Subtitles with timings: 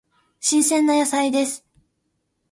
[0.39, 1.63] 新鮮な野菜です。